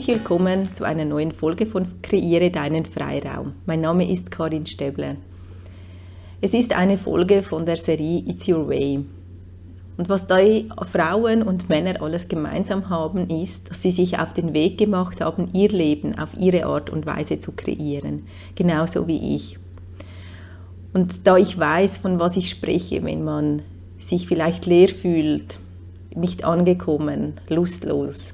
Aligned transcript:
Herzlich 0.00 0.16
willkommen 0.16 0.74
zu 0.74 0.84
einer 0.84 1.04
neuen 1.04 1.30
Folge 1.30 1.66
von 1.66 1.86
Kreiere 2.00 2.50
deinen 2.50 2.86
Freiraum. 2.86 3.52
Mein 3.66 3.82
Name 3.82 4.10
ist 4.10 4.30
Karin 4.30 4.64
Stäbler. 4.64 5.16
Es 6.40 6.54
ist 6.54 6.74
eine 6.74 6.96
Folge 6.96 7.42
von 7.42 7.66
der 7.66 7.76
Serie 7.76 8.22
It's 8.26 8.48
Your 8.48 8.66
Way. 8.66 9.04
Und 9.98 10.08
was 10.08 10.26
da 10.26 10.38
Frauen 10.90 11.42
und 11.42 11.68
Männer 11.68 12.00
alles 12.00 12.28
gemeinsam 12.28 12.88
haben, 12.88 13.28
ist, 13.28 13.68
dass 13.68 13.82
sie 13.82 13.90
sich 13.90 14.18
auf 14.18 14.32
den 14.32 14.54
Weg 14.54 14.78
gemacht 14.78 15.20
haben, 15.20 15.50
ihr 15.52 15.68
Leben 15.68 16.18
auf 16.18 16.30
ihre 16.34 16.64
Art 16.64 16.88
und 16.88 17.04
Weise 17.04 17.38
zu 17.38 17.52
kreieren. 17.52 18.22
Genauso 18.54 19.06
wie 19.06 19.34
ich. 19.36 19.58
Und 20.94 21.26
da 21.26 21.36
ich 21.36 21.58
weiß, 21.58 21.98
von 21.98 22.18
was 22.18 22.38
ich 22.38 22.48
spreche, 22.48 23.04
wenn 23.04 23.22
man 23.22 23.60
sich 23.98 24.28
vielleicht 24.28 24.64
leer 24.64 24.88
fühlt, 24.88 25.60
nicht 26.14 26.44
angekommen, 26.44 27.34
lustlos, 27.50 28.32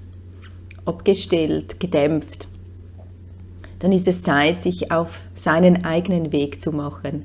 abgestellt, 0.87 1.79
gedämpft, 1.81 2.49
dann 3.79 3.93
ist 3.93 4.09
es 4.09 4.23
Zeit, 4.23 4.63
sich 4.63 4.91
auf 4.91 5.21
seinen 5.35 5.85
eigenen 5.85 6.33
Weg 6.33 6.63
zu 6.63 6.73
machen. 6.73 7.25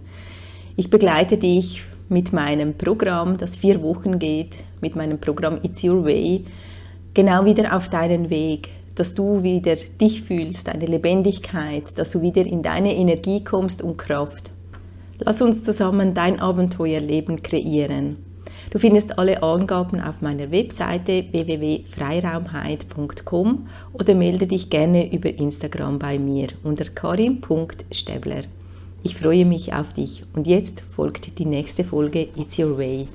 Ich 0.76 0.90
begleite 0.90 1.38
dich 1.38 1.84
mit 2.10 2.34
meinem 2.34 2.78
Programm, 2.78 3.38
das 3.38 3.58
vier 3.58 3.82
Wochen 3.82 4.20
geht, 4.20 4.64
mit 4.82 4.96
meinem 4.96 5.20
Programm 5.20 5.60
It's 5.64 5.84
Your 5.84 6.04
Way, 6.04 6.46
genau 7.14 7.46
wieder 7.46 7.76
auf 7.76 7.88
deinen 7.88 8.30
Weg, 8.30 8.70
dass 8.96 9.14
du 9.14 9.44
wieder 9.44 9.76
dich 9.76 10.24
fühlst, 10.24 10.68
deine 10.68 10.86
Lebendigkeit, 10.86 11.98
dass 11.98 12.12
du 12.12 12.22
wieder 12.22 12.46
in 12.46 12.62
deine 12.62 12.96
Energie 12.96 13.44
kommst 13.44 13.82
und 13.82 13.98
Kraft. 13.98 14.52
Lass 15.20 15.42
uns 15.42 15.64
zusammen 15.64 16.14
dein 16.14 16.40
Abenteuerleben 16.40 17.44
kreieren. 17.44 18.18
Du 18.70 18.80
findest 18.80 19.18
alle 19.18 19.44
Angaben 19.44 20.00
auf 20.00 20.22
meiner 20.22 20.52
Webseite 20.52 21.26
www.freiraumheit.com 21.32 23.68
oder 23.94 24.16
melde 24.16 24.48
dich 24.48 24.70
gerne 24.70 25.12
über 25.12 25.30
Instagram 25.30 26.00
bei 26.00 26.18
mir 26.20 26.48
unter 26.64 26.86
karim.stäbler. 26.86 28.44
Ich 29.04 29.18
freue 29.18 29.46
mich 29.46 29.74
auf 29.74 29.94
dich 29.94 30.24
und 30.34 30.46
jetzt 30.46 30.84
folgt 30.96 31.40
die 31.40 31.46
nächste 31.46 31.84
Folge 31.84 32.28
It's 32.36 32.60
Your 32.60 32.78
Way. 32.78 33.08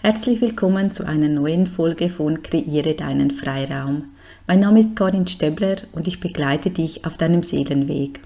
Herzlich 0.00 0.40
willkommen 0.40 0.92
zu 0.92 1.06
einer 1.06 1.28
neuen 1.28 1.66
Folge 1.66 2.08
von 2.08 2.42
Kreiere 2.42 2.94
deinen 2.94 3.30
Freiraum. 3.30 4.04
Mein 4.46 4.60
Name 4.60 4.80
ist 4.80 4.96
Karin 4.96 5.26
Stäbler 5.26 5.76
und 5.92 6.08
ich 6.08 6.20
begleite 6.20 6.70
dich 6.70 7.04
auf 7.04 7.16
deinem 7.16 7.42
Seelenweg. 7.42 8.20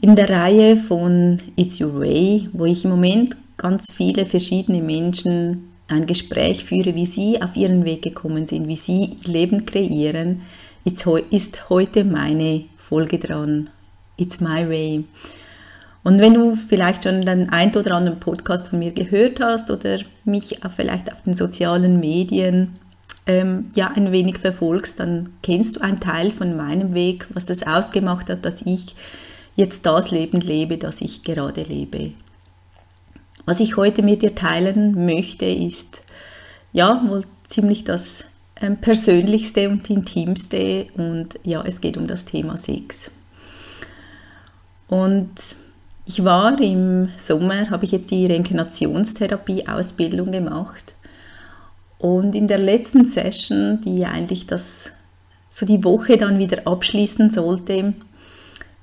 In 0.00 0.16
der 0.16 0.30
Reihe 0.30 0.76
von 0.76 1.38
It's 1.56 1.80
Your 1.80 2.00
Way, 2.00 2.48
wo 2.52 2.64
ich 2.64 2.84
im 2.84 2.90
Moment 2.90 3.36
ganz 3.60 3.92
viele 3.92 4.24
verschiedene 4.24 4.80
Menschen 4.80 5.68
ein 5.86 6.06
Gespräch 6.06 6.64
führe, 6.64 6.94
wie 6.94 7.04
sie 7.04 7.42
auf 7.42 7.56
ihren 7.56 7.84
Weg 7.84 8.02
gekommen 8.02 8.46
sind, 8.46 8.68
wie 8.68 8.76
sie 8.76 9.16
Leben 9.24 9.66
kreieren, 9.66 10.42
ist 10.84 11.68
heute 11.68 12.04
meine 12.04 12.64
Folge 12.76 13.18
dran 13.18 13.68
It's 14.16 14.40
My 14.40 14.66
Way. 14.68 15.04
Und 16.02 16.20
wenn 16.20 16.32
du 16.32 16.56
vielleicht 16.56 17.04
schon 17.04 17.20
den 17.20 17.50
ein 17.50 17.76
oder 17.76 17.96
anderen 17.96 18.18
Podcast 18.18 18.68
von 18.68 18.78
mir 18.78 18.92
gehört 18.92 19.40
hast 19.40 19.70
oder 19.70 19.98
mich 20.24 20.64
auch 20.64 20.70
vielleicht 20.70 21.12
auf 21.12 21.22
den 21.22 21.34
sozialen 21.34 22.00
Medien 22.00 22.78
ähm, 23.26 23.70
ja 23.74 23.92
ein 23.94 24.10
wenig 24.10 24.38
verfolgst, 24.38 24.98
dann 24.98 25.28
kennst 25.42 25.76
du 25.76 25.80
einen 25.80 26.00
Teil 26.00 26.30
von 26.30 26.56
meinem 26.56 26.94
Weg, 26.94 27.26
was 27.34 27.44
das 27.44 27.66
ausgemacht 27.66 28.30
hat, 28.30 28.46
dass 28.46 28.62
ich 28.62 28.96
jetzt 29.56 29.84
das 29.84 30.10
Leben 30.10 30.40
lebe, 30.40 30.78
das 30.78 31.02
ich 31.02 31.22
gerade 31.24 31.62
lebe. 31.64 32.12
Was 33.50 33.58
ich 33.58 33.76
heute 33.76 34.04
mit 34.04 34.22
dir 34.22 34.36
teilen 34.36 35.06
möchte, 35.06 35.44
ist 35.44 36.04
ja 36.72 37.02
wohl 37.04 37.24
ziemlich 37.48 37.82
das 37.82 38.24
ähm, 38.60 38.76
Persönlichste 38.76 39.68
und 39.68 39.90
Intimste 39.90 40.86
und 40.96 41.30
ja, 41.42 41.60
es 41.66 41.80
geht 41.80 41.96
um 41.96 42.06
das 42.06 42.26
Thema 42.26 42.56
Sex. 42.56 43.10
Und 44.86 45.34
ich 46.06 46.22
war 46.22 46.60
im 46.60 47.08
Sommer, 47.16 47.70
habe 47.70 47.86
ich 47.86 47.90
jetzt 47.90 48.12
die 48.12 48.26
Reinkarnationstherapie-Ausbildung 48.26 50.30
gemacht. 50.30 50.94
Und 51.98 52.36
in 52.36 52.46
der 52.46 52.58
letzten 52.58 53.04
Session, 53.04 53.80
die 53.80 54.06
eigentlich 54.06 54.46
das, 54.46 54.92
so 55.48 55.66
die 55.66 55.82
Woche 55.82 56.18
dann 56.18 56.38
wieder 56.38 56.68
abschließen 56.68 57.32
sollte, 57.32 57.94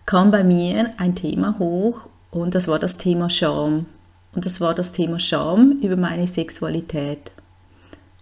kam 0.06 0.30
bei 0.30 0.44
mir 0.44 0.90
ein 0.98 1.16
Thema 1.16 1.58
hoch 1.58 2.10
und 2.32 2.54
das 2.54 2.68
war 2.68 2.80
das 2.80 2.98
Thema 2.98 3.30
Scham. 3.30 3.86
Und 4.38 4.46
das 4.46 4.62
war 4.62 4.76
das 4.76 4.92
Thema 4.92 5.18
Scham 5.20 5.80
über 5.82 5.96
meine 5.96 6.28
Sexualität. 6.28 7.32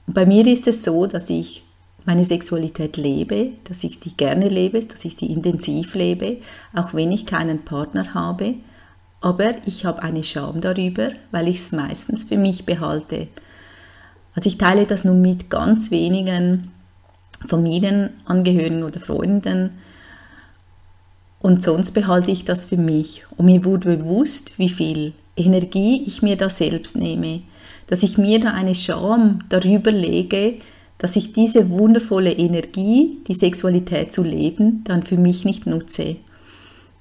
Und 0.07 0.13
bei 0.13 0.25
mir 0.25 0.47
ist 0.47 0.65
es 0.65 0.81
so, 0.81 1.07
dass 1.07 1.29
ich 1.29 1.65
meine 2.05 2.23
Sexualität 2.23 2.95
lebe, 2.95 3.49
dass 3.65 3.83
ich 3.83 3.99
sie 3.99 4.11
gerne 4.11 4.47
lebe, 4.47 4.79
dass 4.79 5.03
ich 5.03 5.17
sie 5.17 5.25
intensiv 5.25 5.93
lebe, 5.93 6.37
auch 6.73 6.93
wenn 6.93 7.11
ich 7.11 7.25
keinen 7.25 7.65
Partner 7.65 8.13
habe. 8.13 8.53
Aber 9.19 9.55
ich 9.65 9.83
habe 9.83 10.03
eine 10.03 10.23
Scham 10.23 10.61
darüber, 10.61 11.09
weil 11.31 11.49
ich 11.49 11.57
es 11.57 11.73
meistens 11.73 12.23
für 12.23 12.37
mich 12.37 12.65
behalte. 12.65 13.27
Also 14.35 14.47
ich 14.47 14.57
teile 14.57 14.85
das 14.85 15.03
nur 15.03 15.15
mit 15.15 15.49
ganz 15.49 15.91
wenigen 15.91 16.71
Familienangehörigen 17.45 18.83
oder 18.83 19.01
Freunden. 19.01 19.71
Und 21.41 21.61
sonst 21.61 21.91
behalte 21.91 22.31
ich 22.31 22.45
das 22.45 22.67
für 22.67 22.77
mich. 22.77 23.25
Und 23.35 23.47
mir 23.47 23.65
wurde 23.65 23.97
bewusst, 23.97 24.57
wie 24.57 24.69
viel 24.69 25.11
Energie 25.37 26.03
ich 26.05 26.21
mir 26.21 26.35
da 26.35 26.49
selbst 26.49 26.95
nehme. 26.95 27.41
Dass 27.87 28.03
ich 28.03 28.17
mir 28.17 28.39
da 28.39 28.51
eine 28.51 28.75
Scham 28.75 29.39
darüber 29.49 29.91
lege, 29.91 30.55
dass 30.97 31.15
ich 31.15 31.33
diese 31.33 31.69
wundervolle 31.69 32.31
Energie, 32.31 33.19
die 33.27 33.33
Sexualität 33.33 34.13
zu 34.13 34.23
leben, 34.23 34.83
dann 34.85 35.03
für 35.03 35.17
mich 35.17 35.45
nicht 35.45 35.67
nutze. 35.67 36.15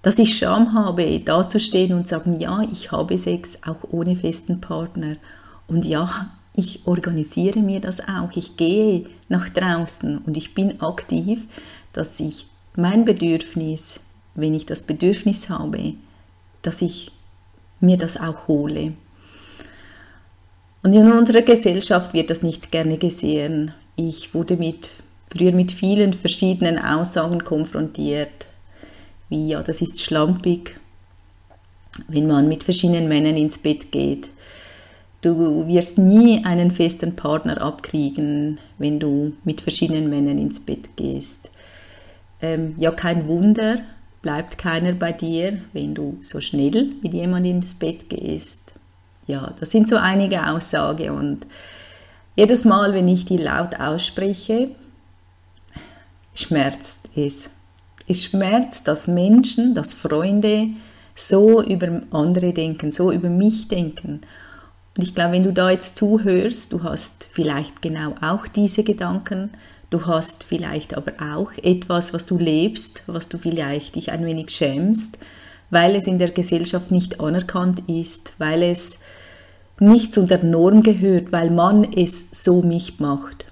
Dass 0.03 0.19
ich 0.19 0.37
Scham 0.37 0.75
habe, 0.75 1.21
dazustehen 1.21 1.97
und 1.97 2.09
sagen, 2.09 2.39
ja, 2.39 2.63
ich 2.71 2.93
habe 2.93 3.19
Sex 3.19 3.57
auch 3.67 3.89
ohne 3.91 4.17
festen 4.17 4.61
Partner. 4.61 5.17
Und 5.67 5.87
ja, 5.87 6.31
ich 6.55 6.87
organisiere 6.87 7.61
mir 7.61 7.81
das 7.81 8.01
auch. 8.01 8.31
Ich 8.35 8.57
gehe 8.57 9.07
nach 9.29 9.49
draußen 9.49 10.19
und 10.19 10.37
ich 10.37 10.55
bin 10.55 10.81
aktiv, 10.81 11.47
dass 11.93 12.21
ich 12.21 12.47
mein 12.77 13.05
Bedürfnis, 13.05 14.01
wenn 14.35 14.55
ich 14.55 14.67
das 14.67 14.83
Bedürfnis 14.83 15.49
habe, 15.49 15.95
dass 16.63 16.83
ich 16.83 17.13
mir 17.81 17.97
das 17.97 18.17
auch 18.17 18.49
hole. 18.49 18.95
Und 20.83 20.93
in 20.93 21.11
unserer 21.11 21.43
Gesellschaft 21.43 22.13
wird 22.13 22.31
das 22.31 22.43
nicht 22.43 22.71
gerne 22.71 22.99
gesehen. 22.99 23.73
Ich 23.97 24.35
wurde 24.35 24.57
mit, 24.57 24.91
früher 25.35 25.53
mit 25.53 25.73
vielen 25.73 26.13
verschiedenen 26.13 26.79
Aussagen 26.79 27.43
konfrontiert, 27.43 28.47
wie 29.29 29.49
ja, 29.49 29.63
das 29.63 29.81
ist 29.81 30.03
schlampig, 30.03 30.79
wenn 32.09 32.27
man 32.27 32.49
mit 32.49 32.65
verschiedenen 32.65 33.09
Männern 33.09 33.37
ins 33.37 33.59
Bett 33.59 33.93
geht. 33.93 34.29
Du 35.23 35.67
wirst 35.67 35.97
nie 35.97 36.45
einen 36.45 36.71
festen 36.71 37.17
Partner 37.17 37.63
abkriegen, 37.63 38.61
wenn 38.77 39.01
du 39.01 39.33
mit 39.45 39.63
verschiedenen 39.63 40.11
Männern 40.11 40.37
ins 40.37 40.61
Bett 40.61 40.97
gehst. 40.97 41.51
Ähm, 42.43 42.75
ja, 42.77 42.91
kein 42.91 43.27
Wunder, 43.27 43.81
bleibt 44.25 44.57
keiner 44.57 44.93
bei 44.93 45.13
dir, 45.13 45.59
wenn 45.75 45.95
du 45.95 46.17
so 46.23 46.41
schnell 46.41 46.95
mit 47.03 47.13
jemandem 47.13 47.57
ins 47.57 47.75
Bett 47.75 48.09
gehst. 48.09 48.73
Ja, 49.27 49.53
das 49.61 49.71
sind 49.71 49.87
so 49.87 49.97
einige 49.97 50.49
Aussagen 50.49 51.11
und 51.11 51.47
jedes 52.35 52.65
Mal, 52.65 52.95
wenn 52.95 53.07
ich 53.07 53.27
die 53.27 53.37
laut 53.37 53.79
ausspreche, 53.79 54.71
schmerzt 56.35 57.01
es. 57.15 57.51
Es 58.09 58.25
schmerzt, 58.25 58.89
dass 58.89 59.07
Menschen, 59.07 59.75
dass 59.75 59.93
Freunde 59.93 60.69
so 61.15 61.63
über 61.63 62.01
andere 62.11 62.55
denken, 62.55 62.93
so 62.93 63.13
über 63.13 63.29
mich 63.29 63.69
denken. 63.69 64.23
Und 64.97 65.03
ich 65.03 65.15
glaube, 65.15 65.33
wenn 65.33 65.45
du 65.45 65.53
da 65.53 65.71
jetzt 65.71 65.97
zuhörst, 65.97 66.73
du 66.73 66.83
hast 66.83 67.29
vielleicht 67.33 67.83
genau 67.83 68.15
auch 68.21 68.47
diese 68.47 68.85
Gedanken, 68.85 69.51
du 69.91 70.07
hast 70.07 70.45
vielleicht 70.45 70.97
aber 70.97 71.13
auch 71.35 71.53
etwas, 71.63 72.15
was 72.15 72.27
du 72.27 72.39
lebst, 72.39 73.03
was 73.07 73.29
du 73.29 73.39
vielleicht 73.39 73.97
dich 73.97 74.13
ein 74.13 74.25
wenig 74.25 74.51
schämst, 74.51 75.19
weil 75.71 75.97
es 75.97 76.07
in 76.07 76.19
der 76.19 76.31
Gesellschaft 76.31 76.91
nicht 76.93 77.21
anerkannt 77.21 77.83
ist, 77.89 78.35
weil 78.39 78.63
es 78.63 79.01
nicht 79.81 80.15
zu 80.15 80.27
der 80.27 80.45
Norm 80.45 80.83
gehört, 80.85 81.33
weil 81.33 81.51
man 81.51 81.85
es 81.93 82.29
so 82.31 82.63
nicht 82.63 83.01
macht. 83.01 83.47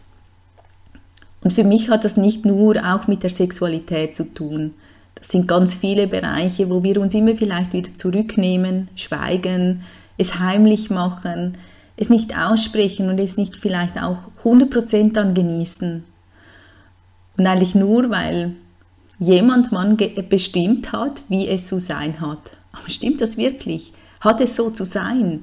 Und 1.43 1.53
für 1.53 1.65
mich 1.65 1.89
hat 1.89 2.05
das 2.05 2.17
nicht 2.17 2.45
nur 2.45 2.77
auch 2.77 3.09
mit 3.09 3.25
der 3.25 3.31
Sexualität 3.31 4.15
zu 4.15 4.33
tun. 4.33 4.75
Das 5.17 5.29
sind 5.29 5.49
ganz 5.49 5.75
viele 5.75 6.07
Bereiche, 6.07 6.71
wo 6.71 6.85
wir 6.85 7.01
uns 7.01 7.15
immer 7.15 7.35
vielleicht 7.35 7.73
wieder 7.73 7.95
zurücknehmen, 7.95 8.89
schweigen, 8.95 9.83
es 10.19 10.39
heimlich 10.39 10.91
machen, 10.91 11.59
es 11.97 12.11
nicht 12.11 12.37
aussprechen 12.37 13.09
und 13.09 13.19
es 13.19 13.37
nicht 13.37 13.57
vielleicht 13.57 13.99
auch 13.99 14.19
100% 14.45 15.13
dann 15.13 15.35
genießen. 15.35 16.05
Und 17.37 17.47
eigentlich 17.47 17.75
nur, 17.75 18.11
weil 18.11 18.53
jemand 19.19 19.73
man 19.73 19.97
bestimmt 20.29 20.93
hat, 20.93 21.23
wie 21.29 21.49
es 21.49 21.67
zu 21.67 21.79
sein 21.79 22.21
hat. 22.21 22.57
Aber 22.73 22.89
stimmt 22.89 23.21
das 23.21 23.37
wirklich? 23.37 23.93
Hat 24.21 24.41
es 24.41 24.57
so 24.57 24.71
zu 24.71 24.85
sein? 24.85 25.43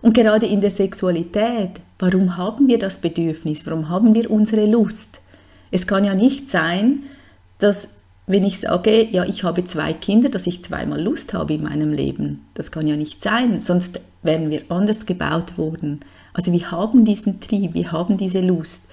Und 0.00 0.14
gerade 0.14 0.46
in 0.46 0.60
der 0.60 0.70
Sexualität, 0.70 1.80
warum 1.98 2.36
haben 2.36 2.68
wir 2.68 2.78
das 2.78 2.98
Bedürfnis? 2.98 3.66
Warum 3.66 3.88
haben 3.88 4.14
wir 4.14 4.30
unsere 4.30 4.66
Lust? 4.66 5.20
Es 5.70 5.86
kann 5.86 6.04
ja 6.04 6.14
nicht 6.14 6.48
sein, 6.48 7.04
dass 7.58 7.97
wenn 8.28 8.44
ich 8.44 8.60
sage, 8.60 9.08
ja, 9.10 9.24
ich 9.24 9.42
habe 9.42 9.64
zwei 9.64 9.92
Kinder, 9.92 10.28
dass 10.28 10.46
ich 10.46 10.62
zweimal 10.62 11.00
Lust 11.00 11.34
habe 11.34 11.54
in 11.54 11.62
meinem 11.62 11.92
Leben. 11.92 12.46
Das 12.54 12.70
kann 12.70 12.86
ja 12.86 12.96
nicht 12.96 13.22
sein, 13.22 13.60
sonst 13.60 14.00
wären 14.22 14.50
wir 14.50 14.62
anders 14.68 15.06
gebaut 15.06 15.56
worden. 15.58 16.00
Also 16.34 16.52
wir 16.52 16.70
haben 16.70 17.04
diesen 17.04 17.40
Trieb, 17.40 17.74
wir 17.74 17.90
haben 17.90 18.18
diese 18.18 18.40
Lust. 18.40 18.84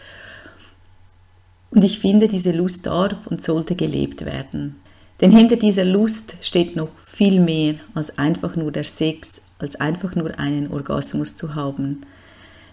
Und 1.69 1.83
ich 1.83 1.99
finde, 1.99 2.27
diese 2.27 2.51
Lust 2.51 2.85
darf 2.85 3.27
und 3.27 3.43
sollte 3.43 3.75
gelebt 3.75 4.25
werden. 4.25 4.77
Denn 5.21 5.31
hinter 5.31 5.57
dieser 5.57 5.85
Lust 5.85 6.35
steht 6.41 6.75
noch 6.75 6.89
viel 7.05 7.39
mehr 7.39 7.75
als 7.93 8.17
einfach 8.17 8.55
nur 8.55 8.71
der 8.71 8.83
Sex, 8.83 9.41
als 9.59 9.75
einfach 9.75 10.15
nur 10.15 10.39
einen 10.39 10.71
Orgasmus 10.71 11.35
zu 11.35 11.55
haben. 11.55 12.01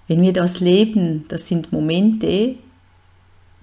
Wenn 0.08 0.22
wir 0.22 0.32
das 0.32 0.60
leben, 0.60 1.24
das 1.28 1.46
sind 1.46 1.72
Momente, 1.72 2.56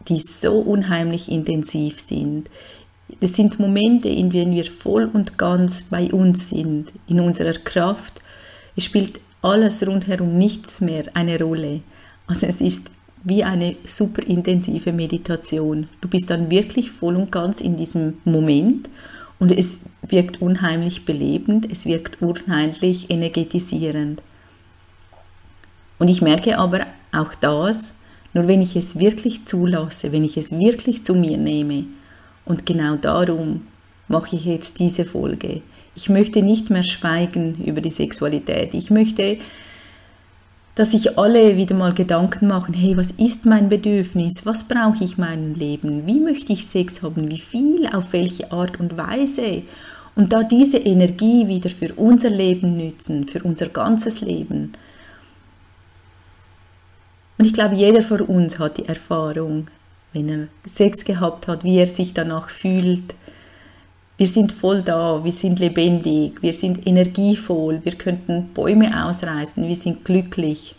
die 0.07 0.19
so 0.19 0.59
unheimlich 0.59 1.31
intensiv 1.31 1.99
sind. 1.99 2.49
Das 3.19 3.33
sind 3.33 3.59
Momente, 3.59 4.09
in 4.09 4.29
denen 4.29 4.53
wir 4.53 4.65
voll 4.65 5.09
und 5.11 5.37
ganz 5.37 5.83
bei 5.83 6.11
uns 6.11 6.49
sind, 6.49 6.91
in 7.07 7.19
unserer 7.19 7.53
Kraft. 7.53 8.21
Es 8.75 8.85
spielt 8.85 9.19
alles 9.41 9.85
rundherum 9.85 10.37
nichts 10.37 10.81
mehr 10.81 11.05
eine 11.13 11.39
Rolle. 11.41 11.81
Also 12.27 12.45
es 12.45 12.61
ist 12.61 12.91
wie 13.23 13.43
eine 13.43 13.75
super 13.85 14.23
intensive 14.23 14.93
Meditation. 14.93 15.89
Du 16.01 16.07
bist 16.07 16.29
dann 16.29 16.49
wirklich 16.49 16.91
voll 16.91 17.15
und 17.15 17.31
ganz 17.31 17.61
in 17.61 17.75
diesem 17.75 18.17
Moment 18.23 18.89
und 19.39 19.51
es 19.51 19.81
wirkt 20.01 20.41
unheimlich 20.41 21.05
belebend, 21.05 21.69
es 21.71 21.85
wirkt 21.85 22.21
unheimlich 22.21 23.09
energetisierend. 23.09 24.21
Und 25.97 26.07
ich 26.07 26.21
merke 26.21 26.57
aber 26.57 26.85
auch 27.11 27.33
das, 27.35 27.95
nur 28.33 28.47
wenn 28.47 28.61
ich 28.61 28.75
es 28.75 28.99
wirklich 28.99 29.45
zulasse, 29.45 30.11
wenn 30.11 30.23
ich 30.23 30.37
es 30.37 30.51
wirklich 30.57 31.03
zu 31.03 31.15
mir 31.15 31.37
nehme. 31.37 31.85
Und 32.49 32.65
genau 32.65 32.97
darum 32.97 33.67
mache 34.09 34.35
ich 34.35 34.43
jetzt 34.43 34.79
diese 34.79 35.05
Folge. 35.05 35.61
Ich 35.95 36.09
möchte 36.09 36.41
nicht 36.41 36.69
mehr 36.69 36.83
schweigen 36.83 37.63
über 37.63 37.79
die 37.79 37.91
Sexualität. 37.91 38.73
Ich 38.73 38.89
möchte 38.89 39.37
dass 40.79 40.91
sich 40.91 41.17
alle 41.17 41.57
wieder 41.57 41.75
mal 41.75 41.93
Gedanken 41.93 42.47
machen, 42.47 42.73
hey, 42.73 42.95
was 42.95 43.11
ist 43.11 43.45
mein 43.45 43.67
Bedürfnis? 43.67 44.45
Was 44.45 44.63
brauche 44.63 45.03
ich 45.03 45.17
in 45.17 45.25
meinem 45.25 45.53
Leben? 45.53 46.07
Wie 46.07 46.21
möchte 46.21 46.53
ich 46.53 46.67
Sex 46.67 47.01
haben? 47.01 47.29
Wie 47.29 47.39
viel? 47.39 47.85
Auf 47.87 48.13
welche 48.13 48.49
Art 48.53 48.79
und 48.79 48.97
Weise? 48.97 49.63
Und 50.15 50.31
da 50.31 50.41
diese 50.41 50.77
Energie 50.77 51.49
wieder 51.49 51.69
für 51.69 51.93
unser 51.95 52.29
Leben 52.29 52.77
nützen, 52.77 53.27
für 53.27 53.43
unser 53.43 53.67
ganzes 53.67 54.21
Leben. 54.21 54.71
Und 57.37 57.45
ich 57.45 57.51
glaube, 57.51 57.75
jeder 57.75 58.01
von 58.01 58.21
uns 58.21 58.57
hat 58.57 58.77
die 58.77 58.87
Erfahrung, 58.87 59.67
wenn 60.13 60.29
er 60.29 60.47
Sex 60.65 61.05
gehabt 61.05 61.47
hat, 61.47 61.63
wie 61.63 61.77
er 61.77 61.87
sich 61.87 62.13
danach 62.13 62.49
fühlt, 62.49 63.15
wir 64.17 64.27
sind 64.27 64.51
voll 64.51 64.81
da, 64.81 65.23
wir 65.23 65.31
sind 65.31 65.59
lebendig, 65.59 66.41
wir 66.41 66.53
sind 66.53 66.85
energievoll, 66.85 67.79
wir 67.85 67.93
könnten 67.93 68.49
Bäume 68.53 69.05
ausreißen, 69.05 69.65
wir 69.65 69.75
sind 69.77 70.03
glücklich. 70.03 70.75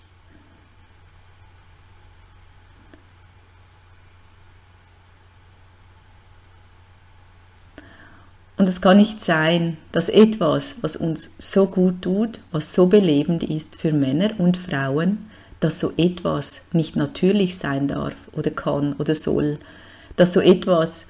Und 8.58 8.68
es 8.68 8.82
kann 8.82 8.98
nicht 8.98 9.24
sein, 9.24 9.78
dass 9.90 10.10
etwas, 10.10 10.82
was 10.82 10.94
uns 10.94 11.34
so 11.38 11.64
gut 11.64 12.02
tut, 12.02 12.40
was 12.52 12.74
so 12.74 12.88
belebend 12.88 13.42
ist 13.42 13.76
für 13.76 13.90
Männer 13.90 14.32
und 14.36 14.58
Frauen, 14.58 15.29
dass 15.60 15.78
so 15.78 15.92
etwas 15.96 16.66
nicht 16.72 16.96
natürlich 16.96 17.56
sein 17.56 17.86
darf 17.88 18.14
oder 18.32 18.50
kann 18.50 18.94
oder 18.94 19.14
soll, 19.14 19.58
dass 20.16 20.32
so 20.32 20.40
etwas 20.40 21.06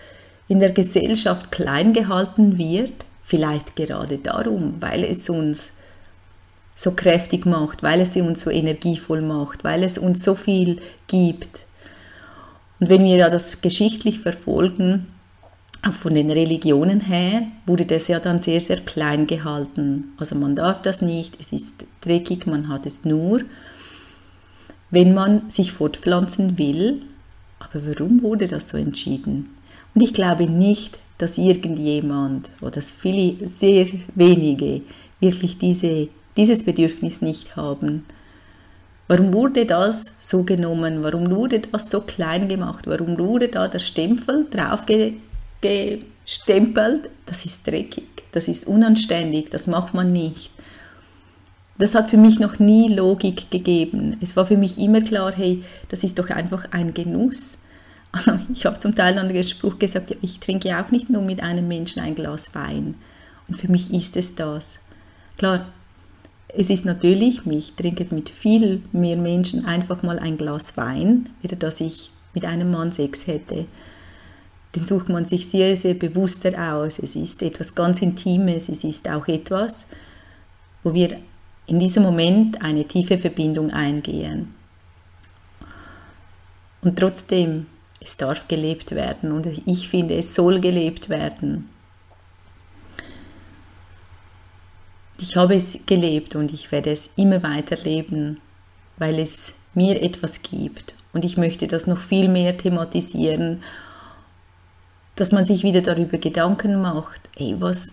in 0.49 0.61
der 0.61 0.73
Gesellschaft 0.73 1.53
klein 1.53 1.93
gehalten 1.93 2.59
wird, 2.59 3.07
vielleicht 3.23 3.77
gerade 3.77 4.19
darum, 4.19 4.75
weil 4.81 5.05
es 5.05 5.31
uns 5.31 5.73
so 6.75 6.93
kräftig 6.93 7.47
macht, 7.47 7.83
weil 7.83 8.01
es 8.01 8.17
uns 8.17 8.43
so 8.43 8.51
energievoll 8.51 9.23
macht, 9.23 9.63
weil 9.63 9.85
es 9.85 9.99
uns 9.99 10.25
so 10.25 10.35
viel 10.35 10.81
gibt. 11.07 11.67
Und 12.81 12.89
wenn 12.89 13.05
wir 13.05 13.17
ja 13.17 13.31
das 13.31 13.61
geschichtlich 13.61 14.21
verfolgen, 14.21 15.07
von 15.93 16.15
den 16.15 16.31
Religionen 16.31 17.01
her, 17.01 17.43
wurde 17.65 17.87
das 17.87 18.09
ja 18.09 18.21
dann 18.21 18.41
sehr, 18.41 18.61
sehr 18.61 18.81
klein 18.81 19.27
gehalten. 19.27 20.13
Also 20.19 20.35
man 20.35 20.55
darf 20.55 20.83
das 20.83 21.01
nicht, 21.01 21.39
es 21.41 21.53
ist 21.53 21.87
dreckig, 22.03 22.47
man 22.47 22.69
hat 22.69 22.85
es 22.85 23.05
nur, 23.05 23.43
wenn 24.91 25.15
man 25.15 25.49
sich 25.51 25.73
fortpflanzen 25.73 26.59
will. 26.59 27.03
Aber 27.59 27.87
warum 27.87 28.23
wurde 28.23 28.47
das 28.47 28.69
so 28.69 28.77
entschieden? 28.77 29.51
Und 29.95 30.03
ich 30.03 30.13
glaube 30.13 30.47
nicht, 30.47 30.99
dass 31.19 31.39
irgendjemand 31.39 32.53
oder 32.61 32.73
dass 32.73 32.93
viele, 32.93 33.49
sehr 33.49 33.87
wenige 34.15 34.83
wirklich 35.21 35.59
diese, 35.59 36.09
dieses 36.37 36.65
Bedürfnis 36.65 37.21
nicht 37.21 37.57
haben. 37.57 38.07
Warum 39.09 39.33
wurde 39.33 39.67
das 39.67 40.13
so 40.19 40.45
genommen? 40.45 41.03
Warum 41.03 41.31
wurde 41.31 41.61
das 41.61 41.91
so 41.91 42.01
klein 42.01 42.49
gemacht? 42.49 42.87
Warum 42.87 43.19
wurde 43.19 43.49
da 43.49 43.69
der 43.69 43.81
Stempel 43.81 44.47
drauf 44.51 44.85
gestempelt? 45.61 47.11
Das 47.27 47.45
ist 47.45 47.67
dreckig, 47.67 48.07
das 48.33 48.49
ist 48.49 48.67
unanständig, 48.67 49.51
das 49.51 49.67
macht 49.67 49.95
man 49.95 50.13
nicht. 50.13 50.53
Das 51.81 51.95
hat 51.95 52.11
für 52.11 52.19
mich 52.19 52.39
noch 52.39 52.59
nie 52.59 52.89
Logik 52.89 53.51
gegeben. 53.51 54.19
Es 54.21 54.37
war 54.37 54.45
für 54.45 54.59
mich 54.59 54.79
immer 54.79 55.01
klar, 55.01 55.33
hey, 55.35 55.65
das 55.89 56.05
ist 56.05 56.19
doch 56.19 56.29
einfach 56.29 56.67
ein 56.73 56.93
Genuss. 56.93 57.57
Also 58.13 58.33
ich 58.53 58.67
habe 58.67 58.79
zum 58.79 58.95
Teil 58.95 59.15
dann 59.15 59.31
den 59.31 59.45
Spruch 59.45 59.79
gesagt, 59.79 60.11
ja, 60.11 60.17
ich 60.21 60.41
trinke 60.41 60.79
auch 60.79 60.91
nicht 60.91 61.09
nur 61.09 61.23
mit 61.23 61.43
einem 61.43 61.67
Menschen 61.69 62.03
ein 62.03 62.15
Glas 62.15 62.55
Wein. 62.55 62.97
Und 63.49 63.57
für 63.57 63.71
mich 63.73 63.95
ist 63.95 64.19
es 64.19 64.35
das. 64.35 64.79
Klar, 65.39 65.69
es 66.49 66.69
ist 66.69 66.85
natürlich, 66.85 67.47
ich 67.47 67.73
trinke 67.73 68.15
mit 68.15 68.29
viel 68.29 68.83
mehr 68.93 69.17
Menschen 69.17 69.65
einfach 69.65 70.03
mal 70.03 70.19
ein 70.19 70.37
Glas 70.37 70.77
Wein, 70.77 71.31
wieder 71.41 71.57
dass 71.57 71.81
ich 71.81 72.11
mit 72.35 72.45
einem 72.45 72.71
Mann 72.71 72.93
Sex 72.93 73.27
hätte. 73.27 73.65
Den 74.77 74.85
sucht 74.85 75.09
man 75.09 75.25
sich 75.25 75.49
sehr, 75.49 75.79
sehr 75.79 75.95
bewusster 75.95 76.75
aus. 76.75 76.99
Es 76.99 77.17
ist 77.17 77.41
etwas 77.43 77.75
ganz 77.75 78.03
Intimes, 78.03 78.69
es 78.69 78.85
ist 78.85 79.09
auch 79.09 79.27
etwas, 79.29 79.87
wo 80.83 80.93
wir 80.93 81.17
in 81.71 81.79
diesem 81.79 82.03
Moment 82.03 82.61
eine 82.63 82.85
tiefe 82.85 83.17
Verbindung 83.17 83.71
eingehen. 83.71 84.53
Und 86.83 86.99
trotzdem 86.99 87.67
es 88.01 88.17
darf 88.17 88.49
gelebt 88.49 88.93
werden 88.93 89.31
und 89.31 89.47
ich 89.67 89.89
finde, 89.89 90.17
es 90.17 90.35
soll 90.35 90.61
gelebt 90.61 91.09
werden. 91.11 91.69
Ich 95.19 95.37
habe 95.37 95.55
es 95.55 95.79
gelebt 95.87 96.35
und 96.35 96.53
ich 96.53 96.73
werde 96.73 96.91
es 96.91 97.13
immer 97.15 97.43
weiter 97.45 97.77
leben, 97.77 98.41
weil 98.97 99.21
es 99.21 99.55
mir 99.73 100.03
etwas 100.03 100.43
gibt 100.43 100.97
und 101.13 101.25
ich 101.25 101.37
möchte 101.37 101.69
das 101.69 101.87
noch 101.87 101.99
viel 101.99 102.29
mehr 102.29 102.59
thematisieren, 102.59 103.63
dass 105.15 105.31
man 105.31 105.45
sich 105.45 105.63
wieder 105.63 105.83
darüber 105.83 106.19
Gedanken 106.19 106.81
macht, 106.81 107.21
ey, 107.37 107.55
was, 107.61 107.93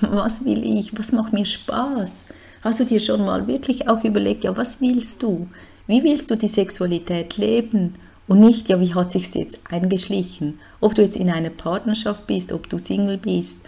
was 0.00 0.44
will 0.44 0.64
ich, 0.64 0.96
was 0.98 1.12
macht 1.12 1.32
mir 1.32 1.44
Spaß? 1.44 2.26
Hast 2.62 2.80
du 2.80 2.84
dir 2.84 3.00
schon 3.00 3.24
mal 3.24 3.46
wirklich 3.46 3.88
auch 3.88 4.04
überlegt, 4.04 4.44
ja, 4.44 4.56
was 4.56 4.80
willst 4.80 5.22
du? 5.22 5.48
Wie 5.86 6.02
willst 6.04 6.30
du 6.30 6.36
die 6.36 6.48
Sexualität 6.48 7.36
leben? 7.36 7.94
Und 8.28 8.40
nicht, 8.40 8.68
ja, 8.68 8.80
wie 8.80 8.94
hat 8.94 9.12
sich 9.12 9.34
jetzt 9.34 9.58
eingeschlichen? 9.68 10.60
Ob 10.80 10.94
du 10.94 11.02
jetzt 11.02 11.16
in 11.16 11.28
einer 11.28 11.50
Partnerschaft 11.50 12.26
bist, 12.26 12.52
ob 12.52 12.68
du 12.68 12.78
Single 12.78 13.18
bist, 13.18 13.58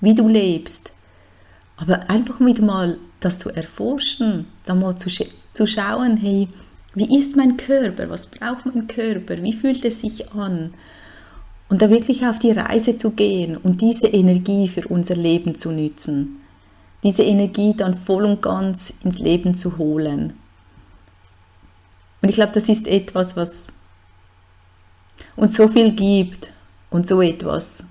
wie 0.00 0.14
du 0.14 0.26
lebst. 0.26 0.92
Aber 1.76 2.10
einfach 2.10 2.40
wieder 2.40 2.64
mal 2.64 2.98
das 3.20 3.38
zu 3.38 3.50
erforschen, 3.50 4.46
da 4.64 4.74
mal 4.74 4.96
zu, 4.96 5.08
zu 5.52 5.66
schauen, 5.66 6.16
hey, 6.16 6.48
wie 6.94 7.16
ist 7.16 7.36
mein 7.36 7.56
Körper? 7.56 8.10
Was 8.10 8.26
braucht 8.26 8.66
mein 8.66 8.86
Körper? 8.86 9.42
Wie 9.42 9.52
fühlt 9.52 9.84
es 9.84 10.00
sich 10.00 10.30
an? 10.32 10.74
Und 11.72 11.80
da 11.80 11.88
wirklich 11.88 12.26
auf 12.26 12.38
die 12.38 12.50
Reise 12.50 12.98
zu 12.98 13.12
gehen 13.12 13.56
und 13.56 13.80
diese 13.80 14.06
Energie 14.06 14.68
für 14.68 14.86
unser 14.88 15.16
Leben 15.16 15.56
zu 15.56 15.72
nützen. 15.72 16.42
Diese 17.02 17.22
Energie 17.22 17.72
dann 17.74 17.96
voll 17.96 18.26
und 18.26 18.42
ganz 18.42 18.92
ins 19.02 19.18
Leben 19.18 19.54
zu 19.54 19.78
holen. 19.78 20.34
Und 22.20 22.28
ich 22.28 22.34
glaube, 22.34 22.52
das 22.52 22.68
ist 22.68 22.86
etwas, 22.86 23.36
was 23.38 23.68
und 25.34 25.50
so 25.50 25.66
viel 25.66 25.92
gibt 25.92 26.52
und 26.90 27.08
so 27.08 27.22
etwas 27.22 27.84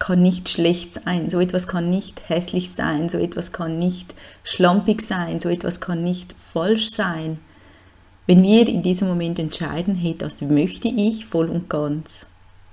kann 0.00 0.20
nicht 0.20 0.48
schlecht 0.48 0.94
sein, 0.94 1.30
so 1.30 1.38
etwas 1.38 1.68
kann 1.68 1.90
nicht 1.90 2.28
hässlich 2.28 2.72
sein, 2.72 3.08
so 3.08 3.18
etwas 3.18 3.52
kann 3.52 3.78
nicht 3.78 4.16
schlampig 4.42 5.00
sein, 5.00 5.38
so 5.38 5.48
etwas 5.48 5.80
kann 5.80 6.02
nicht 6.02 6.34
falsch 6.36 6.90
sein. 6.90 7.38
Wenn 8.26 8.42
wir 8.42 8.66
in 8.66 8.82
diesem 8.82 9.06
Moment 9.06 9.38
entscheiden, 9.38 9.94
hey, 9.94 10.16
das 10.18 10.42
möchte 10.42 10.88
ich 10.88 11.26
voll 11.26 11.48
und 11.48 11.70
ganz, 11.70 12.26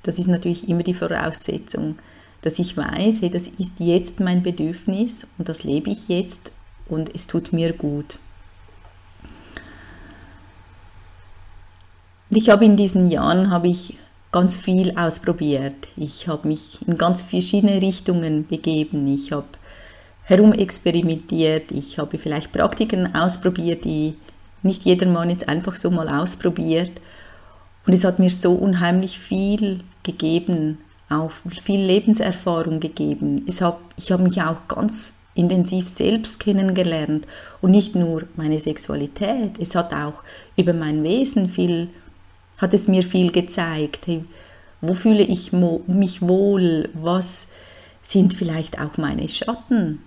das 0.05 0.19
ist 0.19 0.27
natürlich 0.27 0.69
immer 0.69 0.83
die 0.83 0.93
Voraussetzung, 0.93 1.97
dass 2.41 2.59
ich 2.59 2.77
weiß, 2.77 3.21
hey, 3.21 3.29
das 3.29 3.47
ist 3.47 3.79
jetzt 3.79 4.19
mein 4.19 4.43
Bedürfnis 4.43 5.27
und 5.38 5.50
das 5.50 5.63
lebe 5.63 5.89
ich 5.89 6.07
jetzt 6.09 6.51
und 6.88 7.13
es 7.15 7.25
tut 7.25 7.53
mir 7.53 7.74
gut. 7.74 8.19
Ich 12.29 12.50
habe 12.50 12.65
in 12.65 12.75
diesen 12.75 13.09
Jahren 13.09 13.50
habe 13.50 13.67
ich 13.67 13.97
ganz 14.31 14.57
viel 14.57 14.97
ausprobiert. 14.97 15.88
Ich 15.95 16.27
habe 16.27 16.47
mich 16.47 16.85
in 16.85 16.97
ganz 16.97 17.24
verschiedene 17.24 17.81
Richtungen 17.81 18.45
begeben. 18.45 19.07
Ich 19.07 19.31
habe 19.31 19.47
herumexperimentiert. 20.24 21.71
Ich 21.71 21.97
habe 21.97 22.17
vielleicht 22.17 22.51
Praktiken 22.51 23.15
ausprobiert, 23.15 23.85
die 23.85 24.15
nicht 24.62 24.83
jedermann 24.83 25.29
jetzt 25.29 25.47
einfach 25.47 25.77
so 25.77 25.89
mal 25.89 26.09
ausprobiert. 26.09 26.91
Und 27.88 27.93
es 27.93 28.03
hat 28.03 28.19
mir 28.19 28.29
so 28.29 28.53
unheimlich 28.53 29.19
viel 29.19 29.79
gegeben, 30.05 30.77
auch 31.09 31.31
viel 31.63 31.81
Lebenserfahrung 31.81 32.79
gegeben. 32.79 33.43
Es 33.47 33.62
hab, 33.62 33.81
ich 33.97 34.12
habe 34.12 34.24
mich 34.24 34.41
auch 34.41 34.67
ganz 34.69 35.15
intensiv 35.35 35.89
selbst 35.89 36.39
kennengelernt 36.39 37.27
und 37.62 37.71
nicht 37.71 37.93
nur 37.93 38.24
meine 38.38 38.59
Sexualität. 38.59 39.59
Es 39.59 39.75
hat 39.75 39.93
auch 39.93 40.24
über 40.55 40.74
mein 40.74 41.03
Wesen 41.03 41.50
viel, 41.50 41.89
hat 42.57 42.74
es 42.74 42.88
mir 42.88 43.03
viel 43.03 43.31
gezeigt. 43.31 44.07
Hey, 44.07 44.24
wo 44.81 44.93
fühle 44.93 45.24
ich 45.24 45.51
mich 45.51 46.21
wohl? 46.21 46.89
Was 46.93 47.50
sind 48.01 48.33
vielleicht 48.33 48.79
auch 48.79 48.97
meine 48.97 49.27
Schatten? 49.27 50.01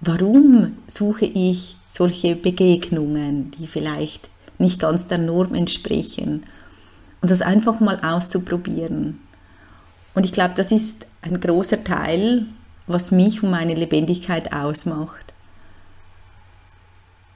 Warum 0.00 0.76
suche 0.86 1.24
ich 1.24 1.76
solche 1.88 2.36
Begegnungen, 2.36 3.50
die 3.52 3.66
vielleicht 3.66 4.28
nicht 4.58 4.78
ganz 4.78 5.08
der 5.08 5.18
Norm 5.18 5.54
entsprechen? 5.54 6.44
Und 7.20 7.30
das 7.32 7.42
einfach 7.42 7.80
mal 7.80 7.98
auszuprobieren. 8.00 9.18
Und 10.18 10.24
ich 10.24 10.32
glaube, 10.32 10.54
das 10.56 10.72
ist 10.72 11.06
ein 11.22 11.38
großer 11.38 11.84
Teil, 11.84 12.46
was 12.88 13.12
mich 13.12 13.44
und 13.44 13.52
meine 13.52 13.74
Lebendigkeit 13.76 14.52
ausmacht. 14.52 15.32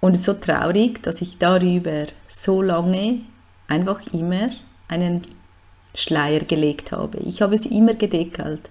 Und 0.01 0.15
es 0.15 0.23
ist 0.23 0.25
so 0.25 0.33
traurig, 0.33 1.01
dass 1.01 1.21
ich 1.21 1.39
darüber 1.39 2.07
so 2.27 2.61
lange 2.61 3.21
einfach 3.69 4.05
immer 4.13 4.51
einen 4.89 5.25
Schleier 5.95 6.41
gelegt 6.41 6.91
habe. 6.91 7.19
Ich 7.19 7.41
habe 7.41 7.55
es 7.55 7.67
immer 7.67 7.95
gedeckelt. 7.95 8.69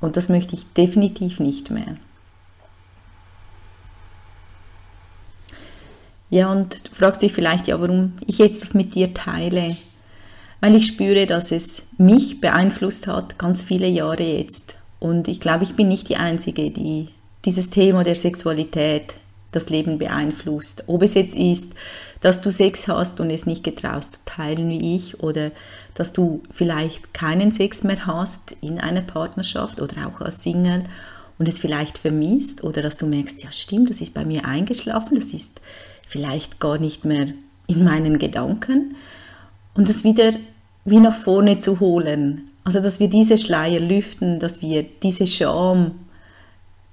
Und 0.00 0.16
das 0.16 0.28
möchte 0.28 0.56
ich 0.56 0.66
definitiv 0.72 1.38
nicht 1.38 1.70
mehr. 1.70 1.98
Ja, 6.28 6.50
und 6.50 6.88
du 6.88 6.92
fragst 6.92 7.22
dich 7.22 7.32
vielleicht, 7.32 7.68
ja, 7.68 7.80
warum 7.80 8.14
ich 8.26 8.38
jetzt 8.38 8.62
das 8.62 8.74
mit 8.74 8.96
dir 8.96 9.14
teile. 9.14 9.76
Weil 10.66 10.74
ich 10.74 10.88
spüre, 10.88 11.26
dass 11.26 11.52
es 11.52 11.84
mich 11.96 12.40
beeinflusst 12.40 13.06
hat, 13.06 13.38
ganz 13.38 13.62
viele 13.62 13.86
Jahre 13.86 14.24
jetzt. 14.24 14.74
Und 14.98 15.28
ich 15.28 15.38
glaube, 15.38 15.62
ich 15.62 15.76
bin 15.76 15.86
nicht 15.86 16.08
die 16.08 16.16
Einzige, 16.16 16.72
die 16.72 17.06
dieses 17.44 17.70
Thema 17.70 18.02
der 18.02 18.16
Sexualität 18.16 19.14
das 19.52 19.70
Leben 19.70 19.98
beeinflusst. 19.98 20.82
Ob 20.88 21.02
es 21.04 21.14
jetzt 21.14 21.36
ist, 21.36 21.74
dass 22.20 22.40
du 22.40 22.50
Sex 22.50 22.88
hast 22.88 23.20
und 23.20 23.30
es 23.30 23.46
nicht 23.46 23.62
getraust 23.62 24.12
zu 24.14 24.18
teilen 24.24 24.68
wie 24.68 24.96
ich 24.96 25.22
oder 25.22 25.52
dass 25.94 26.12
du 26.12 26.42
vielleicht 26.50 27.14
keinen 27.14 27.52
Sex 27.52 27.84
mehr 27.84 28.04
hast 28.04 28.56
in 28.60 28.80
einer 28.80 29.02
Partnerschaft 29.02 29.80
oder 29.80 30.08
auch 30.08 30.20
als 30.20 30.42
Single 30.42 30.82
und 31.38 31.46
es 31.48 31.60
vielleicht 31.60 31.98
vermisst 31.98 32.64
oder 32.64 32.82
dass 32.82 32.96
du 32.96 33.06
merkst, 33.06 33.40
ja 33.44 33.52
stimmt, 33.52 33.88
das 33.88 34.00
ist 34.00 34.14
bei 34.14 34.24
mir 34.24 34.44
eingeschlafen, 34.44 35.14
das 35.14 35.26
ist 35.26 35.60
vielleicht 36.08 36.58
gar 36.58 36.78
nicht 36.78 37.04
mehr 37.04 37.28
in 37.68 37.84
meinen 37.84 38.18
Gedanken 38.18 38.96
und 39.74 39.88
das 39.88 40.02
wieder 40.02 40.32
wie 40.86 41.00
nach 41.00 41.14
vorne 41.14 41.58
zu 41.58 41.80
holen. 41.80 42.48
Also 42.64 42.80
dass 42.80 42.98
wir 42.98 43.08
diese 43.08 43.36
Schleier 43.36 43.80
lüften, 43.80 44.40
dass 44.40 44.62
wir 44.62 44.82
diese 44.82 45.26
Scham 45.26 45.92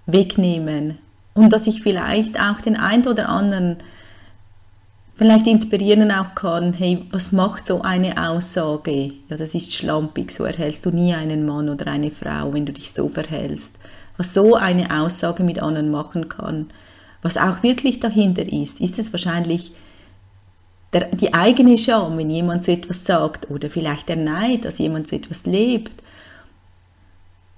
wegnehmen 0.05 0.97
und 1.33 1.53
dass 1.53 1.67
ich 1.67 1.81
vielleicht 1.81 2.39
auch 2.39 2.59
den 2.59 2.75
einen 2.75 3.07
oder 3.07 3.29
anderen 3.29 3.77
vielleicht 5.15 5.47
inspirieren 5.47 6.11
auch 6.11 6.35
kann, 6.35 6.73
hey, 6.73 7.05
was 7.11 7.31
macht 7.31 7.67
so 7.67 7.81
eine 7.81 8.29
Aussage? 8.29 9.13
Ja, 9.29 9.37
das 9.37 9.55
ist 9.55 9.73
schlampig, 9.73 10.31
so 10.31 10.43
erhältst 10.43 10.85
du 10.85 10.89
nie 10.89 11.13
einen 11.13 11.45
Mann 11.45 11.69
oder 11.69 11.87
eine 11.87 12.11
Frau, 12.11 12.53
wenn 12.53 12.65
du 12.65 12.73
dich 12.73 12.91
so 12.91 13.07
verhältst. 13.07 13.79
Was 14.17 14.33
so 14.33 14.55
eine 14.55 15.01
Aussage 15.01 15.43
mit 15.43 15.61
anderen 15.61 15.91
machen 15.91 16.29
kann, 16.29 16.67
was 17.21 17.37
auch 17.37 17.63
wirklich 17.63 17.99
dahinter 17.99 18.51
ist, 18.51 18.81
ist 18.81 18.99
es 18.99 19.13
wahrscheinlich 19.13 19.71
der, 20.93 21.05
die 21.07 21.33
eigene 21.33 21.77
Scham, 21.77 22.17
wenn 22.17 22.29
jemand 22.29 22.63
so 22.63 22.71
etwas 22.71 23.05
sagt, 23.05 23.49
oder 23.49 23.69
vielleicht 23.69 24.09
der 24.09 24.15
Neid, 24.15 24.65
dass 24.65 24.77
jemand 24.77 25.07
so 25.07 25.15
etwas 25.15 25.45
lebt. 25.45 26.03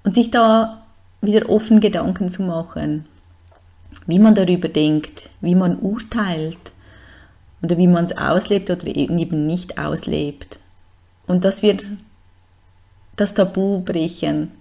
Und 0.03 0.15
sich 0.15 0.31
da 0.31 0.83
wieder 1.21 1.49
offen 1.49 1.79
Gedanken 1.79 2.29
zu 2.29 2.43
machen, 2.43 3.05
wie 4.05 4.19
man 4.19 4.35
darüber 4.35 4.69
denkt, 4.69 5.29
wie 5.41 5.55
man 5.55 5.77
urteilt 5.79 6.71
oder 7.61 7.77
wie 7.77 7.87
man 7.87 8.05
es 8.05 8.15
auslebt 8.15 8.69
oder 8.69 8.85
eben 8.87 9.47
nicht 9.47 9.79
auslebt. 9.79 10.59
Und 11.25 11.43
dass 11.43 11.63
wir 11.63 11.77
das 13.15 13.33
Tabu 13.33 13.81
brechen 13.81 14.51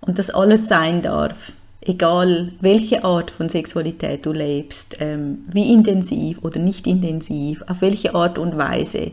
und 0.00 0.18
dass 0.18 0.30
alles 0.30 0.66
sein 0.66 1.02
darf 1.02 1.52
egal 1.84 2.52
welche 2.60 3.04
Art 3.04 3.30
von 3.30 3.48
Sexualität 3.48 4.24
du 4.26 4.32
lebst, 4.32 4.96
ähm, 5.00 5.44
wie 5.50 5.72
intensiv 5.72 6.38
oder 6.42 6.58
nicht 6.58 6.86
intensiv, 6.86 7.62
auf 7.66 7.80
welche 7.80 8.14
Art 8.14 8.38
und 8.38 8.56
Weise, 8.56 9.12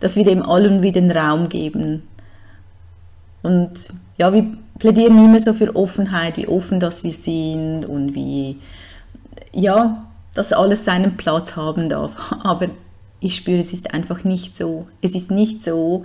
dass 0.00 0.16
wir 0.16 0.24
dem 0.24 0.42
allen 0.42 0.82
wieder 0.82 1.00
den 1.00 1.10
Raum 1.10 1.48
geben. 1.48 2.02
Und 3.42 3.88
ja, 4.18 4.32
wir 4.32 4.46
plädieren 4.78 5.24
immer 5.24 5.38
so 5.38 5.52
für 5.52 5.74
Offenheit, 5.76 6.36
wie 6.36 6.48
offen 6.48 6.80
das 6.80 7.04
wir 7.04 7.12
sind 7.12 7.84
und 7.84 8.14
wie, 8.14 8.58
ja, 9.52 10.06
dass 10.34 10.52
alles 10.52 10.84
seinen 10.84 11.16
Platz 11.16 11.56
haben 11.56 11.88
darf. 11.88 12.12
Aber 12.42 12.68
ich 13.20 13.36
spüre, 13.36 13.60
es 13.60 13.72
ist 13.72 13.94
einfach 13.94 14.24
nicht 14.24 14.56
so. 14.56 14.86
Es 15.00 15.14
ist 15.14 15.30
nicht 15.30 15.62
so, 15.62 16.04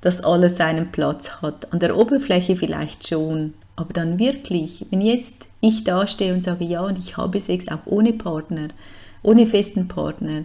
dass 0.00 0.24
alles 0.24 0.56
seinen 0.56 0.90
Platz 0.90 1.42
hat. 1.42 1.72
An 1.72 1.80
der 1.80 1.96
Oberfläche 1.96 2.56
vielleicht 2.56 3.06
schon, 3.06 3.54
aber 3.78 3.92
dann 3.92 4.18
wirklich, 4.18 4.86
wenn 4.90 5.00
jetzt 5.00 5.46
ich 5.60 5.84
dastehe 5.84 6.34
und 6.34 6.44
sage, 6.44 6.64
ja, 6.64 6.80
und 6.80 6.98
ich 6.98 7.16
habe 7.16 7.40
Sex 7.40 7.68
auch 7.68 7.86
ohne 7.86 8.12
Partner, 8.12 8.68
ohne 9.22 9.46
festen 9.46 9.86
Partner, 9.86 10.44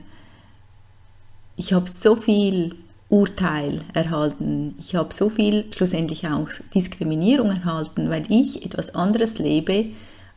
ich 1.55 1.73
habe 1.73 1.89
so 1.89 2.15
viel 2.15 2.75
Urteil 3.09 3.81
erhalten, 3.93 4.75
ich 4.79 4.95
habe 4.95 5.13
so 5.13 5.29
viel 5.29 5.65
schlussendlich 5.73 6.27
auch 6.27 6.47
Diskriminierung 6.73 7.49
erhalten, 7.49 8.09
weil 8.09 8.25
ich 8.29 8.65
etwas 8.65 8.93
anderes 8.95 9.39
lebe 9.39 9.87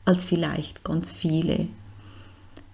als 0.04 0.24
vielleicht 0.24 0.82
ganz 0.82 1.12
viele. 1.12 1.68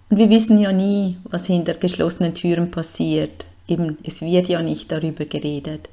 Und 0.09 0.17
wir 0.17 0.29
wissen 0.29 0.59
ja 0.59 0.71
nie, 0.71 1.17
was 1.23 1.47
hinter 1.47 1.73
geschlossenen 1.73 2.35
Türen 2.35 2.71
passiert. 2.71 3.45
Eben, 3.67 3.97
es 4.03 4.21
wird 4.21 4.47
ja 4.47 4.61
nicht 4.61 4.91
darüber 4.91 5.25
geredet. 5.25 5.89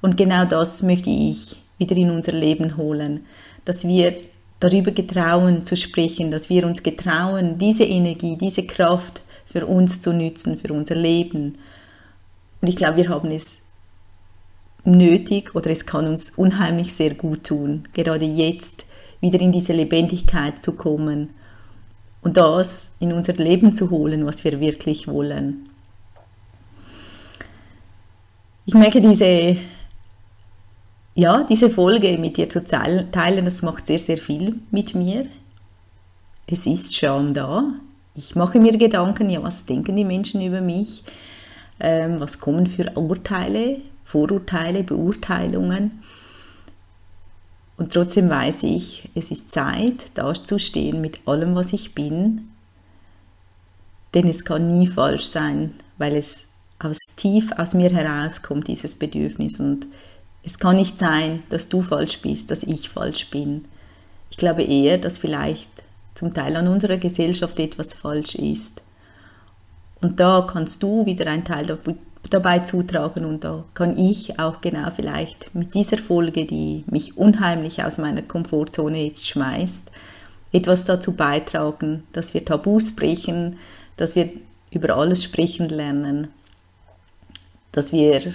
Und 0.00 0.16
genau 0.16 0.44
das 0.44 0.82
möchte 0.82 1.10
ich 1.10 1.56
wieder 1.78 1.96
in 1.96 2.10
unser 2.10 2.32
Leben 2.32 2.76
holen 2.76 3.20
dass 3.64 3.86
wir 3.86 4.16
darüber 4.60 4.92
getrauen 4.92 5.64
zu 5.64 5.76
sprechen, 5.76 6.30
dass 6.30 6.48
wir 6.48 6.66
uns 6.66 6.82
getrauen, 6.82 7.58
diese 7.58 7.84
Energie, 7.84 8.36
diese 8.36 8.64
Kraft 8.64 9.22
für 9.46 9.66
uns 9.66 10.00
zu 10.00 10.12
nützen, 10.12 10.58
für 10.58 10.72
unser 10.72 10.94
Leben. 10.94 11.58
Und 12.60 12.68
ich 12.68 12.76
glaube, 12.76 12.98
wir 12.98 13.08
haben 13.08 13.30
es 13.30 13.60
nötig 14.84 15.54
oder 15.54 15.70
es 15.70 15.86
kann 15.86 16.06
uns 16.06 16.30
unheimlich 16.30 16.94
sehr 16.94 17.14
gut 17.14 17.44
tun, 17.44 17.88
gerade 17.92 18.24
jetzt 18.24 18.84
wieder 19.20 19.40
in 19.40 19.52
diese 19.52 19.72
Lebendigkeit 19.72 20.62
zu 20.62 20.72
kommen 20.72 21.30
und 22.22 22.36
das 22.36 22.92
in 22.98 23.12
unser 23.12 23.34
Leben 23.34 23.72
zu 23.72 23.90
holen, 23.90 24.26
was 24.26 24.44
wir 24.44 24.60
wirklich 24.60 25.06
wollen. 25.06 25.68
Ich 28.64 28.74
merke 28.74 29.00
diese 29.00 29.56
ja, 31.14 31.44
diese 31.44 31.70
Folge 31.70 32.16
mit 32.18 32.36
dir 32.36 32.48
zu 32.48 32.64
teilen, 32.64 33.44
das 33.44 33.62
macht 33.62 33.86
sehr, 33.86 33.98
sehr 33.98 34.16
viel 34.16 34.56
mit 34.70 34.94
mir. 34.94 35.26
Es 36.46 36.66
ist 36.66 36.96
schon 36.96 37.34
da. 37.34 37.72
Ich 38.14 38.34
mache 38.34 38.58
mir 38.58 38.76
Gedanken, 38.76 39.30
ja, 39.30 39.42
was 39.42 39.64
denken 39.64 39.96
die 39.96 40.04
Menschen 40.04 40.40
über 40.42 40.60
mich? 40.60 41.02
Ähm, 41.80 42.20
was 42.20 42.38
kommen 42.38 42.66
für 42.66 42.90
Urteile, 42.94 43.80
Vorurteile, 44.04 44.82
Beurteilungen? 44.82 46.02
Und 47.76 47.92
trotzdem 47.92 48.28
weiß 48.28 48.64
ich, 48.64 49.08
es 49.14 49.30
ist 49.30 49.50
Zeit, 49.50 50.12
da 50.14 50.32
zu 50.34 50.58
stehen 50.58 51.00
mit 51.00 51.26
allem, 51.26 51.54
was 51.54 51.72
ich 51.72 51.94
bin. 51.94 52.52
Denn 54.14 54.28
es 54.28 54.44
kann 54.44 54.78
nie 54.78 54.86
falsch 54.86 55.24
sein, 55.24 55.74
weil 55.98 56.14
es 56.14 56.44
aus 56.78 56.98
tief 57.16 57.50
aus 57.52 57.74
mir 57.74 57.90
herauskommt, 57.90 58.68
dieses 58.68 58.96
Bedürfnis. 58.96 59.58
Und 59.58 59.86
es 60.42 60.58
kann 60.58 60.76
nicht 60.76 60.98
sein, 60.98 61.42
dass 61.50 61.68
du 61.68 61.82
falsch 61.82 62.20
bist, 62.20 62.50
dass 62.50 62.62
ich 62.62 62.88
falsch 62.88 63.30
bin. 63.30 63.66
Ich 64.30 64.36
glaube 64.36 64.62
eher, 64.62 64.98
dass 64.98 65.18
vielleicht 65.18 65.70
zum 66.14 66.34
Teil 66.34 66.56
an 66.56 66.68
unserer 66.68 66.96
Gesellschaft 66.96 67.58
etwas 67.58 67.94
falsch 67.94 68.34
ist. 68.34 68.82
Und 70.00 70.18
da 70.18 70.42
kannst 70.42 70.82
du 70.82 71.06
wieder 71.06 71.26
einen 71.28 71.44
Teil 71.44 71.78
dabei 72.28 72.60
zutragen 72.60 73.24
und 73.24 73.44
da 73.44 73.64
kann 73.74 73.96
ich 73.96 74.38
auch 74.38 74.60
genau 74.60 74.90
vielleicht 74.90 75.54
mit 75.54 75.74
dieser 75.74 75.98
Folge, 75.98 76.44
die 76.44 76.84
mich 76.86 77.16
unheimlich 77.16 77.84
aus 77.84 77.98
meiner 77.98 78.22
Komfortzone 78.22 79.04
jetzt 79.04 79.26
schmeißt, 79.26 79.90
etwas 80.52 80.84
dazu 80.84 81.14
beitragen, 81.14 82.02
dass 82.12 82.34
wir 82.34 82.44
Tabus 82.44 82.96
brechen, 82.96 83.58
dass 83.96 84.16
wir 84.16 84.28
über 84.70 84.96
alles 84.96 85.22
sprechen 85.22 85.68
lernen 85.68 86.28
dass 87.72 87.92
wir 87.92 88.34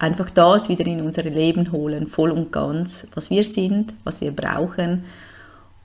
einfach 0.00 0.30
das 0.30 0.68
wieder 0.68 0.86
in 0.86 1.02
unser 1.02 1.22
Leben 1.24 1.70
holen, 1.70 2.06
voll 2.06 2.30
und 2.30 2.50
ganz, 2.50 3.06
was 3.14 3.30
wir 3.30 3.44
sind, 3.44 3.94
was 4.02 4.20
wir 4.20 4.32
brauchen 4.32 5.04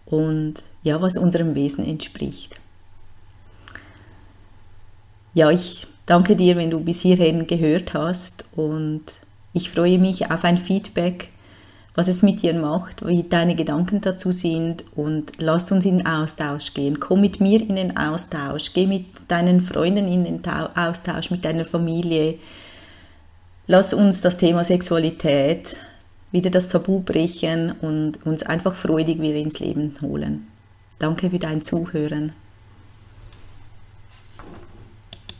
und 0.05 0.63
ja, 0.83 1.01
was 1.01 1.17
unserem 1.17 1.53
Wesen 1.53 1.85
entspricht. 1.85 2.55
Ja, 5.33 5.51
ich 5.51 5.85
danke 6.05 6.37
dir, 6.37 6.55
wenn 6.55 6.71
du 6.71 6.79
bis 6.79 7.01
hierhin 7.01 7.45
gehört 7.45 7.93
hast 7.93 8.45
und 8.55 9.03
ich 9.51 9.69
freue 9.69 9.99
mich 9.99 10.31
auf 10.31 10.45
ein 10.45 10.57
Feedback, 10.57 11.29
was 11.93 12.07
es 12.07 12.21
mit 12.21 12.41
dir 12.41 12.53
macht, 12.53 13.05
wie 13.05 13.23
deine 13.23 13.55
Gedanken 13.55 13.99
dazu 13.99 14.31
sind 14.31 14.85
und 14.95 15.33
lasst 15.39 15.73
uns 15.73 15.85
in 15.85 15.97
den 15.97 16.07
Austausch 16.07 16.73
gehen. 16.73 17.01
Komm 17.01 17.21
mit 17.21 17.41
mir 17.41 17.59
in 17.61 17.75
den 17.75 17.97
Austausch, 17.97 18.71
geh 18.73 18.87
mit 18.87 19.07
deinen 19.27 19.59
Freunden 19.59 20.07
in 20.07 20.23
den 20.23 20.41
Austausch, 20.75 21.31
mit 21.31 21.43
deiner 21.43 21.65
Familie. 21.65 22.35
Lass 23.67 23.93
uns 23.93 24.21
das 24.21 24.37
Thema 24.37 24.63
Sexualität 24.63 25.77
wieder 26.31 26.51
das 26.51 26.69
Tabu 26.69 26.99
brechen 26.99 27.71
und 27.81 28.23
uns 28.25 28.43
einfach 28.43 28.75
freudig 28.75 29.19
wieder 29.21 29.37
ins 29.37 29.59
Leben 29.59 29.95
holen. 30.01 30.47
Danke 30.99 31.31
für 31.31 31.39
dein 31.39 31.63
Zuhören. 31.63 32.33